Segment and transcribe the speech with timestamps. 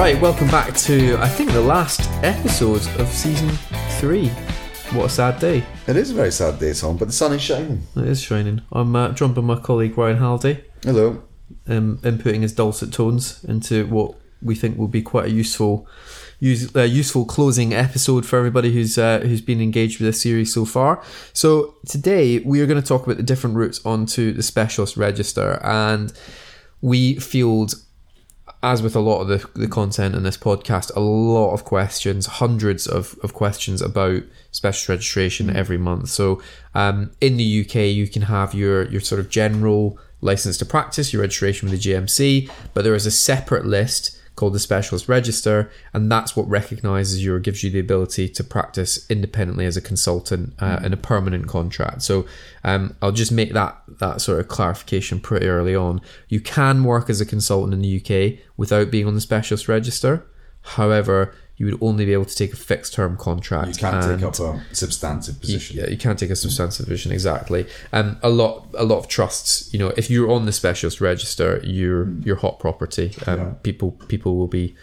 [0.00, 3.50] right, welcome back to I think the last episode of season
[3.98, 4.28] three.
[4.94, 5.62] What a sad day!
[5.86, 7.82] It is a very sad day, Tom, but the sun is shining.
[7.94, 8.62] It is shining.
[8.72, 11.22] I'm uh, joined by my colleague Ryan Halliday, Hello.
[11.68, 15.86] um, inputting his dulcet tones into what we think will be quite a useful,
[16.38, 20.54] use, uh, useful closing episode for everybody who's uh, who's been engaged with this series
[20.54, 21.04] so far.
[21.34, 25.60] So today we are going to talk about the different routes onto the specialist register,
[25.62, 26.10] and
[26.80, 27.74] we field
[28.62, 32.26] as with a lot of the, the content in this podcast, a lot of questions,
[32.26, 36.10] hundreds of, of questions about special registration every month.
[36.10, 36.42] So
[36.74, 41.12] um, in the UK, you can have your, your sort of general license to practice,
[41.12, 45.70] your registration with the GMC, but there is a separate list called the specialist register
[45.92, 49.82] and that's what recognizes you or gives you the ability to practice independently as a
[49.82, 52.00] consultant uh, in a permanent contract.
[52.00, 52.24] So
[52.64, 56.00] um, i'll just make that that sort of clarification pretty early on.
[56.28, 60.26] You can work as a consultant in the uk without being on the specialist register.
[60.62, 64.26] However you would only be able to take a fixed term contract You can't take
[64.26, 65.76] up a substantive position.
[65.76, 67.66] yeah, you can't take a substantive position exactly.
[67.92, 69.70] And a lot, a lot of trusts.
[69.70, 73.12] You know, if you're on the specialist register, you're you're hot property.
[73.26, 73.52] Um, Yeah.
[73.62, 74.74] People, people will be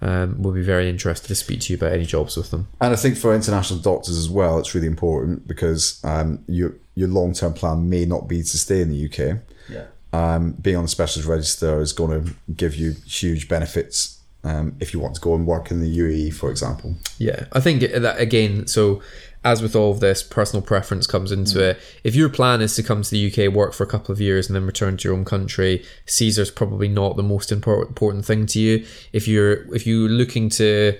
[0.00, 2.66] um, will be very interested to speak to you about any jobs with them.
[2.80, 7.08] And I think for international doctors as well, it's really important because um, your your
[7.08, 9.38] long term plan may not be to stay in the UK.
[9.68, 9.84] Yeah.
[10.14, 14.92] Um, being on the specialist register is going to give you huge benefits um, if
[14.92, 16.96] you want to go and work in the UAE, for example.
[17.18, 18.66] Yeah, I think that again.
[18.66, 19.00] So,
[19.44, 21.78] as with all of this, personal preference comes into it.
[22.04, 24.48] If your plan is to come to the UK, work for a couple of years,
[24.48, 28.46] and then return to your own country, CESR's probably not the most impor- important thing
[28.46, 28.84] to you.
[29.12, 30.98] If you're if you're looking to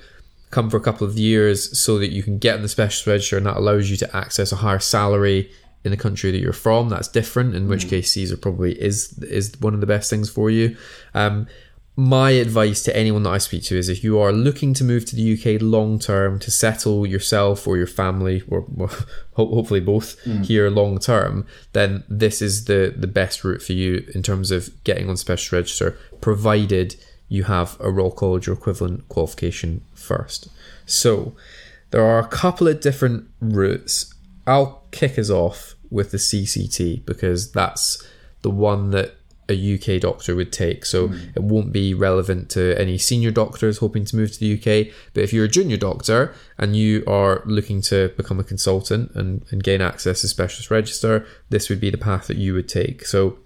[0.50, 3.38] come for a couple of years so that you can get in the specialist register
[3.38, 5.50] and that allows you to access a higher salary
[5.82, 7.56] in the country that you're from, that's different.
[7.56, 10.76] In which case, CESR probably is is one of the best things for you.
[11.14, 11.48] Um,
[11.94, 15.04] my advice to anyone that I speak to is if you are looking to move
[15.06, 18.90] to the UK long term to settle yourself or your family or well,
[19.34, 20.44] hopefully both mm.
[20.44, 24.70] here long term, then this is the the best route for you in terms of
[24.84, 26.96] getting on special register, provided
[27.28, 30.48] you have a Royal College or equivalent qualification first.
[30.86, 31.34] So
[31.90, 34.14] there are a couple of different routes.
[34.46, 38.06] I'll kick us off with the CCT because that's
[38.40, 39.14] the one that
[39.48, 40.84] a UK doctor would take.
[40.86, 41.18] So hmm.
[41.34, 44.94] it won't be relevant to any senior doctors hoping to move to the UK.
[45.14, 49.44] But if you're a junior doctor and you are looking to become a consultant and,
[49.50, 53.04] and gain access to specialist register, this would be the path that you would take.
[53.04, 53.38] So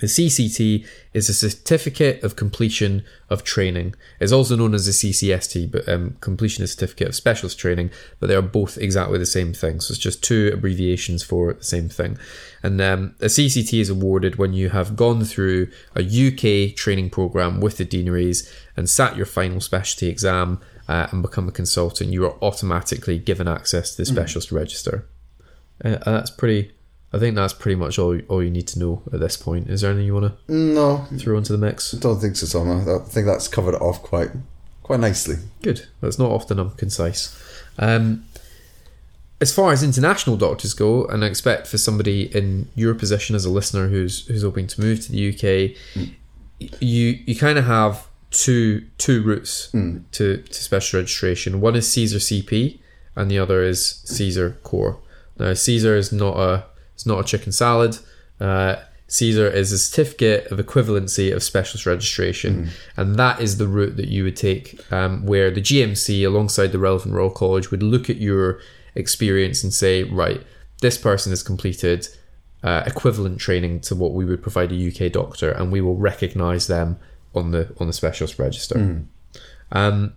[0.00, 3.94] the CCT is a certificate of completion of training.
[4.18, 7.90] It's also known as a CCST, but um, completion is certificate of specialist training.
[8.18, 9.80] But they are both exactly the same thing.
[9.80, 12.18] So it's just two abbreviations for the same thing.
[12.62, 17.60] And um, a CCT is awarded when you have gone through a UK training program
[17.60, 22.10] with the deaneries and sat your final specialty exam uh, and become a consultant.
[22.10, 25.06] You are automatically given access to the specialist register.
[25.84, 26.72] Uh, and that's pretty.
[27.14, 29.68] I think that's pretty much all all you need to know at this point.
[29.70, 31.94] Is there anything you want to No, throw into the mix?
[31.94, 32.70] I don't think so, Tom.
[32.88, 34.30] I think that's covered it off quite
[34.82, 35.36] quite nicely.
[35.62, 35.86] Good.
[36.00, 37.38] That's not often I'm concise.
[37.78, 38.24] Um,
[39.40, 43.44] as far as international doctors go, and I expect for somebody in your position as
[43.44, 45.76] a listener who's who's hoping to move to the UK,
[46.80, 51.60] you you kind of have two two routes to, to special registration.
[51.60, 52.78] One is CESR CP,
[53.16, 54.98] and the other is CESR Core.
[55.38, 56.64] Now CESR is not a
[57.04, 57.98] it's not a chicken salad.
[58.40, 58.76] Uh,
[59.08, 64.08] CESR is a certificate of equivalency of specialist registration, and that is the route that
[64.08, 68.16] you would take, um, where the GMC, alongside the relevant Royal College, would look at
[68.16, 68.58] your
[68.94, 70.42] experience and say, right,
[70.80, 72.08] this person has completed
[72.62, 76.66] uh, equivalent training to what we would provide a UK doctor, and we will recognise
[76.66, 76.96] them
[77.34, 78.78] on the on the specialist register.
[79.70, 80.14] Um,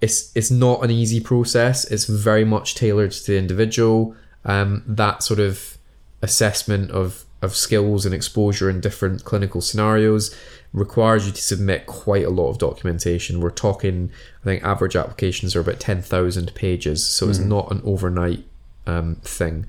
[0.00, 1.84] it's it's not an easy process.
[1.84, 4.16] It's very much tailored to the individual.
[4.44, 5.78] Um, that sort of
[6.22, 10.34] assessment of of skills and exposure in different clinical scenarios
[10.72, 13.40] requires you to submit quite a lot of documentation.
[13.40, 14.10] We're talking,
[14.42, 18.44] I think, average applications are about ten thousand pages, so it's not an overnight
[18.86, 19.66] um, thing.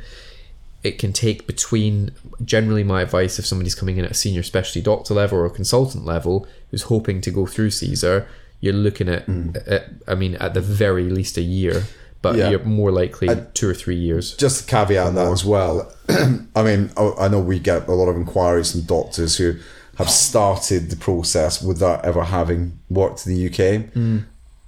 [0.81, 2.11] It can take between.
[2.43, 5.49] Generally, my advice if somebody's coming in at a senior specialty doctor level or a
[5.49, 8.25] consultant level who's hoping to go through CESR,
[8.61, 9.27] you're looking at,
[9.67, 11.83] at I mean, at the very least a year,
[12.21, 12.49] but Yeah.
[12.49, 14.35] you're more likely two or three years.
[14.35, 15.91] Just to caveat on that as well.
[16.55, 19.55] I mean, I I know we get a lot of inquiries from doctors who
[19.97, 23.85] have started the process without ever having worked in the UK.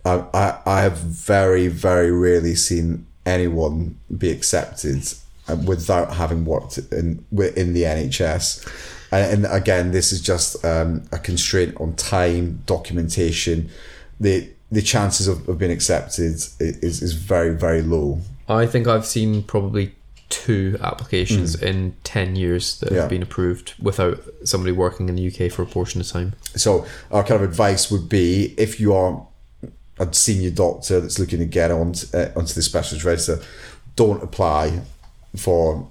[0.03, 5.03] I, I, I have very, very rarely seen anyone be accepted
[5.47, 8.67] uh, without having worked in in the NHS.
[9.11, 13.69] And, and again, this is just um, a constraint on time, documentation.
[14.19, 18.21] The the chances of, of being accepted is, is very, very low.
[18.47, 19.93] I think I've seen probably
[20.29, 22.91] two applications in 10 years that.
[22.91, 23.01] Yeah.
[23.01, 26.33] have been approved without somebody working in the UK for a portion of time.
[26.55, 29.27] So our kind of advice would be if you are
[29.99, 33.41] a senior doctor that's looking to get on uh, onto the specialist register,
[33.97, 34.81] don't apply
[35.35, 35.87] for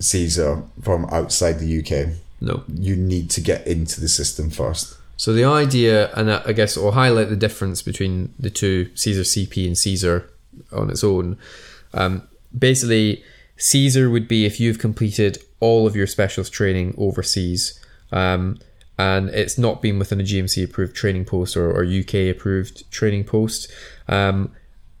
[0.00, 2.14] CESR from outside the UK.
[2.40, 2.62] No.
[2.68, 4.97] You need to get into the system first.
[5.18, 9.48] So the idea, and I guess it will highlight the difference between the two CESR
[9.48, 10.28] CP and CESR
[10.72, 11.36] on its own.
[11.92, 12.22] Um,
[12.56, 13.24] basically,
[13.58, 17.80] CESR would be if you've completed all of your specialist training overseas,
[18.12, 18.60] um,
[18.96, 23.24] and it's not been within a GMC approved training post or, or UK approved training
[23.24, 23.68] post.
[24.06, 24.52] Um,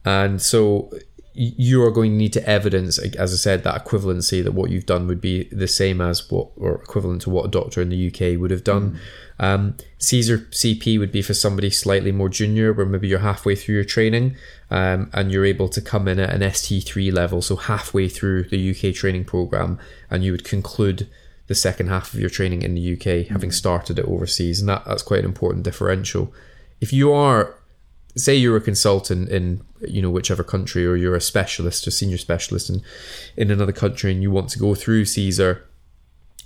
[0.04, 0.90] and so
[1.38, 4.86] you are going to need to evidence, as I said, that equivalency that what you've
[4.86, 8.08] done would be the same as what, or equivalent to what a doctor in the
[8.08, 8.98] UK would have done.
[9.38, 13.76] Um, CESR CP would be for somebody slightly more junior, where maybe you're halfway through
[13.76, 14.34] your training
[14.68, 18.70] um, and you're able to come in at an ST3 level, so halfway through the
[18.70, 19.78] UK training program,
[20.10, 21.08] and you would conclude
[21.46, 24.84] the second half of your training in the UK, having started it overseas, and that,
[24.86, 26.32] that's quite an important differential.
[26.80, 27.57] If you are
[28.16, 32.18] say you're a consultant in you know whichever country or you're a specialist or senior
[32.18, 32.82] specialist in
[33.36, 35.62] in another country and you want to go through CESR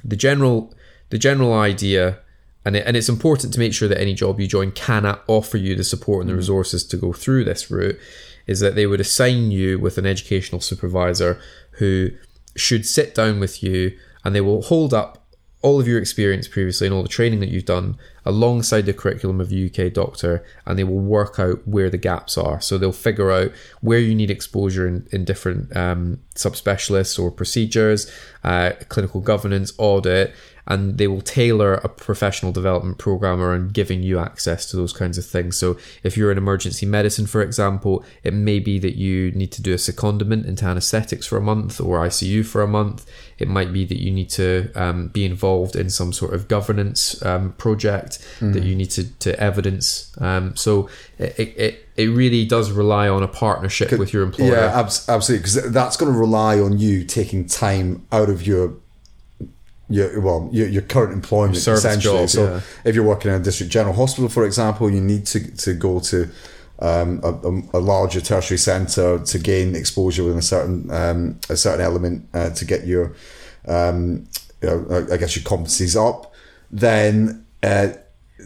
[0.04, 0.74] the general
[1.10, 2.18] the general idea
[2.64, 5.56] and, it, and it's important to make sure that any job you join cannot offer
[5.56, 6.38] you the support and the mm-hmm.
[6.38, 7.98] resources to go through this route
[8.46, 11.40] is that they would assign you with an educational supervisor
[11.72, 12.10] who
[12.56, 15.21] should sit down with you and they will hold up
[15.62, 19.40] all of your experience previously and all the training that you've done alongside the curriculum
[19.40, 22.60] of the UK doctor and they will work out where the gaps are.
[22.60, 28.10] So they'll figure out where you need exposure in, in different um, subspecialists or procedures,
[28.42, 30.34] uh, clinical governance, audit,
[30.66, 35.18] and they will tailor a professional development program around giving you access to those kinds
[35.18, 35.56] of things.
[35.56, 39.62] So if you're in emergency medicine, for example, it may be that you need to
[39.62, 43.10] do a secondment into anesthetics for a month or ICU for a month.
[43.38, 47.24] It might be that you need to um, be involved in some sort of governance
[47.24, 50.12] um, project that you need to, to evidence.
[50.20, 50.88] Um, so
[51.18, 54.52] it, it, it really does rely on a partnership with your employer.
[54.52, 58.74] Yeah, abs- absolutely, because that's going to rely on you taking time out of your
[59.92, 62.18] your well your, your current employment service essentially.
[62.20, 62.60] job, so yeah.
[62.84, 66.00] if you're working in a district general hospital, for example, you need to to go
[66.00, 66.28] to
[66.78, 71.56] um, a, a, a larger tertiary centre to gain exposure within a certain um, a
[71.56, 73.14] certain element uh, to get your
[73.68, 74.26] um,
[74.62, 76.32] you know, I guess your competencies up.
[76.70, 77.88] Then uh,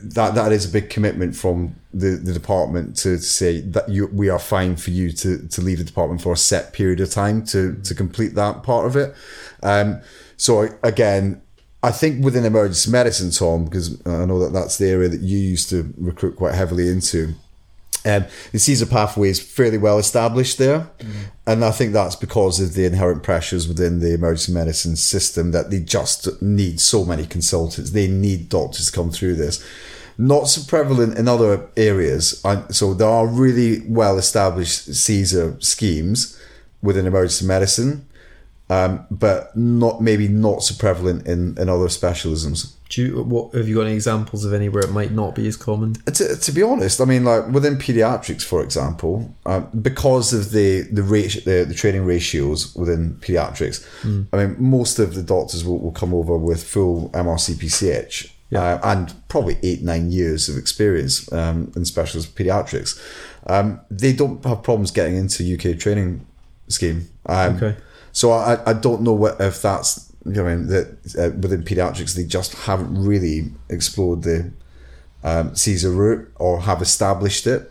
[0.02, 4.08] that that is a big commitment from the, the department to, to say that you
[4.12, 7.10] we are fine for you to, to leave the department for a set period of
[7.10, 9.14] time to to complete that part of it.
[9.62, 10.00] Um,
[10.36, 11.42] so again,
[11.82, 15.38] I think within emergency medicine, Tom, because I know that that's the area that you
[15.38, 17.34] used to recruit quite heavily into.
[18.04, 20.88] Um, the CESR pathway is fairly well established there,
[21.46, 25.70] and I think that's because of the inherent pressures within the emergency medicine system that
[25.70, 27.90] they just need so many consultants.
[27.90, 29.64] They need doctors to come through this.
[30.18, 32.42] Not so prevalent in other areas.
[32.70, 36.40] So there are really well established CESR schemes
[36.80, 38.06] within emergency medicine,
[38.68, 42.74] um, but not maybe not so prevalent in, in other specialisms.
[42.88, 45.56] Do you, what have you got any examples of anywhere it might not be as
[45.56, 45.94] common?
[45.94, 50.82] to, to be honest, I mean, like within pediatrics, for example, um, because of the
[50.82, 53.84] the, the the training ratios within pediatrics,
[54.32, 59.14] I mean, most of the doctors will, will come over with full MRCPCH uh, and
[59.28, 63.00] probably eight nine years of experience um, in specialist pediatrics.
[63.48, 66.26] Um, they don't have problems getting into UK training
[66.68, 67.08] scheme.
[67.26, 67.76] Um, Okay.
[68.16, 70.86] So I, I don't know what if that's you know that
[71.18, 74.50] uh, within pediatrics they just haven't really explored the
[75.22, 77.70] um, CESR route or have established it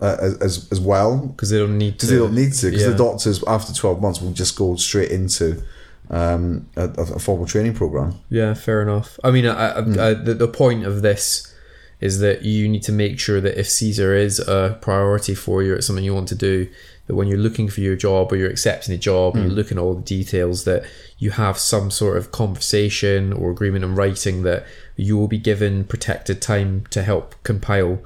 [0.00, 2.06] uh, as as well Because they don't need to.
[2.06, 2.90] because they don't need to because yeah.
[2.90, 5.60] the doctors after twelve months will just go straight into
[6.08, 6.84] um, a,
[7.16, 8.14] a formal training program.
[8.30, 9.18] Yeah, fair enough.
[9.24, 11.52] I mean, I, I, I, the, the point of this
[12.00, 15.74] is that you need to make sure that if CESR is a priority for you,
[15.74, 16.68] it's something you want to do,
[17.10, 19.56] that when you're looking for your job or you're accepting a job and you're hmm.
[19.56, 20.84] looking at all the details, that
[21.18, 24.64] you have some sort of conversation or agreement in writing that
[24.94, 27.98] you will be given protected time to help compile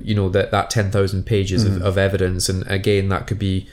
[0.00, 1.82] you know that that 10,000 pages of, hmm.
[1.82, 2.48] of evidence.
[2.48, 3.66] And again that could be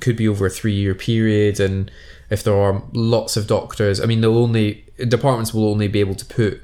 [0.00, 1.58] could be over a 3 year period.
[1.58, 1.90] And
[2.30, 6.14] if there are lots of doctors I mean they'll only departments will only be able
[6.14, 6.62] to put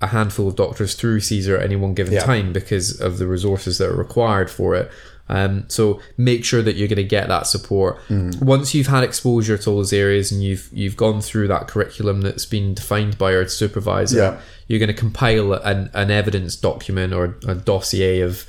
[0.00, 2.24] a handful of doctors through CESR at any one given Yeah.
[2.24, 4.90] time because of the resources that are required for it
[5.28, 7.98] Um, so make sure that you're going to get that support
[8.40, 12.20] once you've had exposure to all those areas and you've you've gone through that curriculum
[12.20, 14.18] that's been defined by your supervisor.
[14.18, 14.40] Yeah.
[14.68, 18.46] You're going to compile an, an evidence document or a dossier of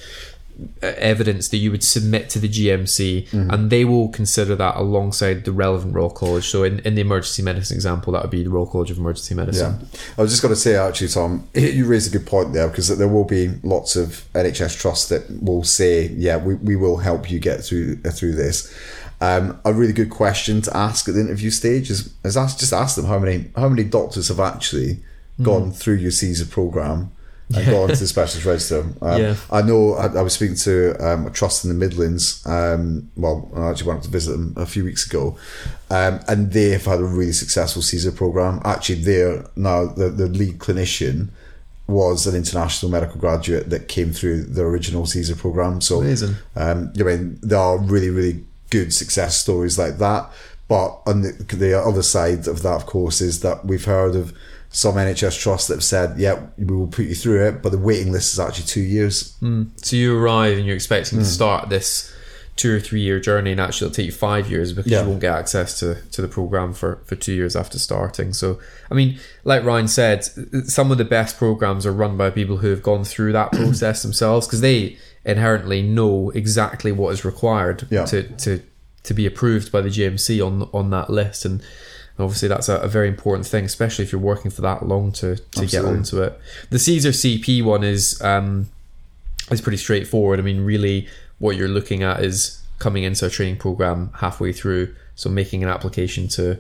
[0.82, 5.52] evidence that you would submit to the GMC, and they will consider that alongside the
[5.52, 6.48] relevant Royal College.
[6.48, 9.36] So in, in the emergency medicine example, that would be the Royal College of Emergency
[9.36, 9.80] Medicine.
[9.80, 12.68] Yeah, I was just going to say actually, Tom, you raised a good point there
[12.68, 16.98] because there will be lots of NHS trusts that will say, "Yeah, we, we will
[16.98, 18.74] help you get through uh, through this."
[19.20, 22.72] Um, a really good question to ask at the interview stage is, is ask, just
[22.72, 25.00] ask them how many how many doctors have actually
[25.42, 27.12] gone through your CESR program
[27.56, 28.86] and gone to the specialist register.
[29.02, 29.36] Um, Yeah.
[29.52, 32.46] I know I, I was speaking to um, a trust in the Midlands.
[32.46, 35.38] Um, well, I actually went up to visit them a few weeks ago,
[35.90, 38.62] um, and they have had a really successful CESR program.
[38.66, 41.30] Actually, they're now the, the lead clinician
[41.88, 45.80] was an international medical graduate that came through the original CESR program.
[45.80, 46.36] So, Amazing.
[46.58, 50.30] um, I mean, there are really, really good success stories like that.
[50.68, 54.34] But on the, the other side of that, of course, is that we've heard of
[54.70, 57.78] some NHS trusts that have said, "Yeah, we will put you through it," but the
[57.78, 59.34] waiting list is actually two years.
[59.82, 61.24] So you arrive and you're expecting Hmm.
[61.24, 62.12] to start this
[62.58, 65.04] two or three year journey, and actually it'll take you five years because Yeah.
[65.04, 68.34] you won't get access to, to the program for, for two years after starting.
[68.34, 68.58] So,
[68.90, 70.28] I mean, like Ryan said,
[70.68, 74.02] some of the best programs are run by people who have gone through that process
[74.02, 78.06] themselves because they inherently know exactly what is required Yeah.
[78.06, 78.62] to, to
[79.04, 81.62] to be approved by the GMC on on that list and.
[82.20, 85.36] Obviously, that's a, a very important thing, especially if you're working for that long to,
[85.36, 86.40] to get onto it.
[86.72, 88.70] The CESR CP one is um,
[89.52, 90.40] is pretty straightforward.
[90.40, 91.08] I mean, really,
[91.38, 95.70] what you're looking at is coming into a training program halfway through, so making an
[95.70, 96.60] application to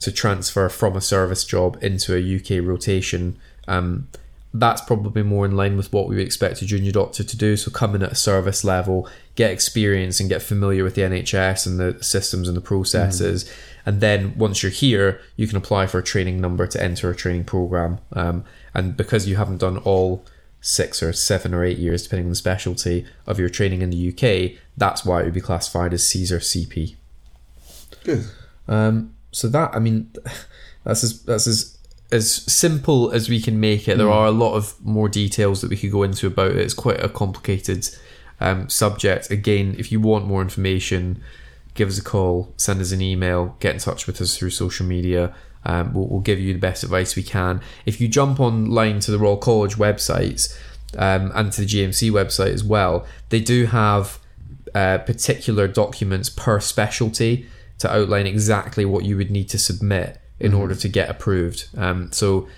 [0.00, 3.36] to transfer from a service job into a UK rotation.
[3.68, 4.08] Um,
[4.54, 7.56] that's probably more in line with what we would expect a junior doctor to do.
[7.56, 11.66] So come in at a service level, get experience and get familiar with the NHS
[11.66, 13.50] and the systems and the processes.
[13.86, 17.16] And then once you're here, you can apply for a training number to enter a
[17.16, 17.98] training program.
[18.12, 18.44] Um,
[18.74, 20.24] and because you haven't done all
[20.60, 24.08] six or seven or eight years, depending on the specialty of your training in the
[24.10, 26.94] UK, that's why it would be classified as CESR CP.
[28.04, 28.26] Good.
[28.68, 30.12] Um, so that I mean,
[30.84, 31.78] that's as that's as
[32.12, 33.96] as simple as we can make it.
[33.96, 36.58] There are a lot of more details that we could go into about it.
[36.58, 37.88] It's quite a complicated
[38.38, 39.30] um, subject.
[39.30, 41.22] Again, if you want more information,
[41.74, 44.84] give us a call, send us an email, get in touch with us through social
[44.84, 45.34] media.
[45.64, 47.62] Um, we'll, we'll give you the best advice we can.
[47.86, 50.54] If you jump online to the Royal College websites
[50.98, 54.18] um, and to the GMC website as well, they do have
[54.74, 57.46] uh, particular documents per specialty
[57.78, 61.68] to outline exactly what you would need to submit in order to get approved.
[61.76, 62.48] Um, so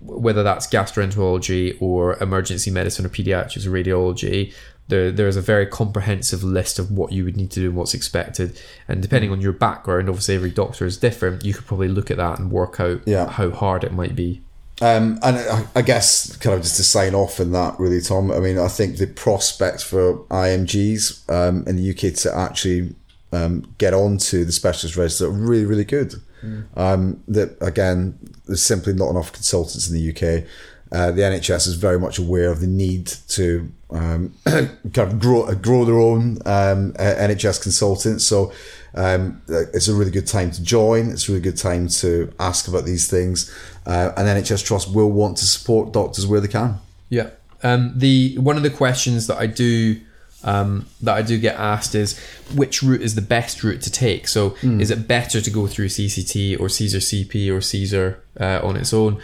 [0.00, 4.52] whether that's gastroenterology or emergency medicine or pediatrics or radiology,
[4.88, 7.94] there, there's a very comprehensive list of what you would need to do and what's
[7.94, 8.58] expected.
[8.88, 11.44] And depending on your background, obviously every doctor is different.
[11.44, 13.28] You could probably look at that and work out Yeah.
[13.28, 14.42] how hard it might be.
[14.82, 18.30] Um, and I, I guess, kind of just to sign off in that, really, Tom.
[18.32, 22.94] I mean, I think the prospect for IMGs um, in the UK to actually
[23.32, 26.14] um, get onto the specialist register are really, really good.
[26.74, 30.46] Um, that again, there's simply not enough consultants in the UK.
[30.92, 34.68] Uh, the NHS is very much aware of the need to um, kind
[34.98, 38.26] of grow grow their own um, uh, NHS consultants.
[38.26, 38.52] So
[38.94, 41.10] um, it's a really good time to join.
[41.10, 43.54] It's a really good time to ask about these things,
[43.86, 46.78] uh, and NHS Trust will want to support doctors where they can.
[47.08, 47.30] Yeah.
[47.62, 50.00] Um, the one of the questions that I do
[50.44, 52.18] um, that I do get asked is
[52.54, 54.28] which route is the best route to take.
[54.28, 58.76] So is it better to go through CCT or CESR CP or CESR uh, on
[58.76, 59.20] its own?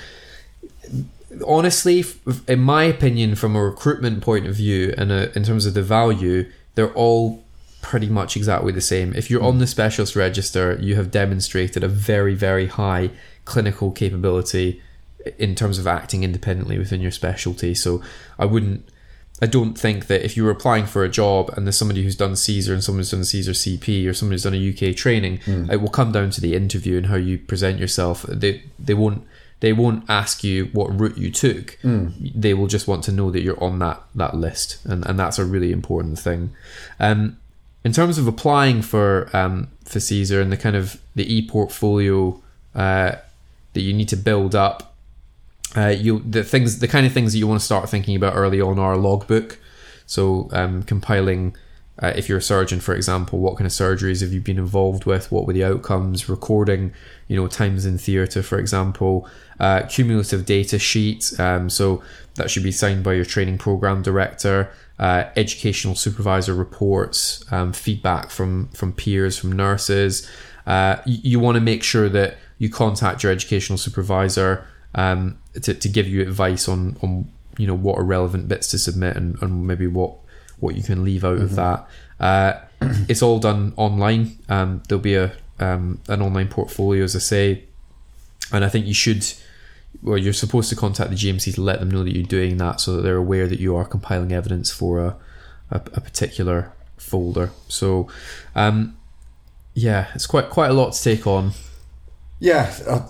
[1.46, 2.04] Honestly,
[2.48, 5.82] in my opinion, from a recruitment point of view and uh in terms of the
[5.82, 7.44] value, they're all
[7.82, 9.12] pretty much exactly the same.
[9.14, 13.10] If you're on the specialist register, you have demonstrated a very, very high
[13.44, 14.82] clinical capability
[15.38, 17.74] in terms of acting independently within your specialty.
[17.74, 18.02] So
[18.38, 18.88] I wouldn't,
[19.42, 22.16] I don't think that if you were applying for a job and there's somebody who's
[22.16, 25.40] done CESR and someone who's done CESR CP or someone who's done a UK training,
[25.70, 28.22] it will come down to the interview and how you present yourself.
[28.22, 29.26] They they won't
[29.60, 31.78] they won't ask you what route you took.
[32.18, 35.38] They will just want to know that you're on that that list, and and that's
[35.38, 36.50] a really important thing.
[36.98, 37.36] Um,
[37.84, 42.40] in terms of applying for um, for CESR and the kind of the e portfolio
[42.74, 43.12] uh,
[43.74, 44.95] that you need to build up,
[45.76, 48.34] uh, you the things the kind of things that you want to start thinking about
[48.34, 49.58] early on are logbook.
[50.06, 51.56] So um, compiling
[52.02, 55.06] uh, if you're a surgeon, for example, what kind of surgeries have you been involved
[55.06, 55.32] with?
[55.32, 56.28] What were the outcomes?
[56.28, 56.92] Recording,
[57.26, 59.26] you know, times in theatre, for example.
[59.58, 61.32] Uh, cumulative data sheet.
[61.40, 62.02] Um, so
[62.34, 64.70] that should be signed by your training program director.
[64.98, 70.28] Uh, educational supervisor reports, um, feedback from from peers, from nurses.
[70.66, 74.66] Uh, you, you want to make sure that you contact your educational supervisor
[74.96, 78.78] um, to, to give you advice on on you know what are relevant bits to
[78.78, 80.16] submit and, and maybe what
[80.58, 81.86] what you can leave out of that.
[82.18, 82.54] Uh,
[83.08, 84.38] it's all done online.
[84.48, 87.64] Um, there'll be a um, an online portfolio, as I say,
[88.52, 89.24] and I think you should.
[90.02, 92.80] Well, you're supposed to contact the GMC to let them know that you're doing that,
[92.80, 95.16] so that they're aware that you are compiling evidence for a
[95.70, 97.50] a, a particular folder.
[97.68, 98.08] So,
[98.54, 98.96] um,
[99.74, 101.52] yeah, it's quite quite a lot to take on.
[102.38, 102.64] Yeah,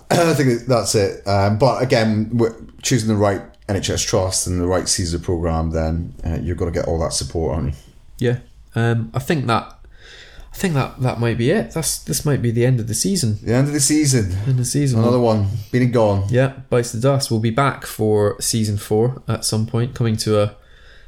[0.09, 1.27] I think that's it.
[1.27, 2.39] Um, but again,
[2.81, 6.79] choosing the right NHS trust and the right CESR program, then uh, you're going to
[6.79, 7.79] get all that support, aren't you?
[8.19, 8.39] Yeah,
[8.75, 9.77] um, I think that
[10.57, 11.71] I think that that might be it.
[11.71, 13.37] That's this might be the end of the season.
[13.43, 14.31] The end of the season.
[14.31, 14.99] End of the season.
[14.99, 16.25] Another one, been and gone.
[16.29, 17.29] Yeah, bites the dust.
[17.29, 20.55] We'll be back for season four at some point, coming to a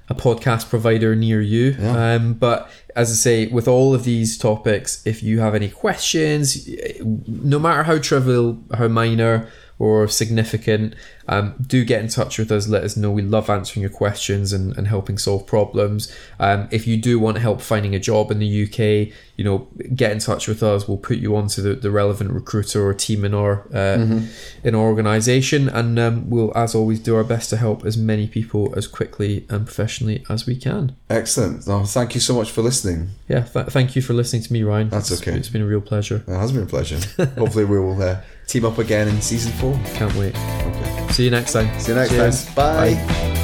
[0.10, 1.76] a podcast provider near you.
[1.80, 2.16] Yeah.
[2.16, 6.68] Um, but as I say, with all of these topics, if you have any questions,
[7.02, 9.48] no matter how trivial, how minor,
[9.80, 10.94] or significant,
[11.30, 12.68] um, do get in touch with us.
[12.68, 13.10] Let us know.
[13.12, 16.14] We love answering your questions and, and helping solve problems.
[16.40, 20.12] Um, if you do want help finding a job in the UK, you know, get
[20.12, 20.88] in touch with us.
[20.88, 24.20] We'll put you onto the, the relevant recruiter or team in our uh,
[24.64, 28.28] in our organisation, and um, we'll, as always, do our best to help as many
[28.28, 30.96] people as quickly and professionally as we can.
[31.10, 31.66] Excellent.
[31.68, 33.12] No, thank you so much for listening.
[33.30, 34.90] Yeah, th- thank you for listening to me, Ryan.
[34.90, 35.38] That's It's- okay.
[35.38, 36.24] It's been a real pleasure.
[36.28, 37.00] It has been a pleasure.
[37.38, 38.18] Hopefully, we will uh,
[38.50, 39.80] team up again in season four.
[39.94, 40.36] Can't wait.
[40.36, 41.08] Okay.
[41.14, 41.80] See you next time.
[41.80, 42.46] See you next Cheers.
[42.46, 42.56] time.
[42.56, 43.39] Bye.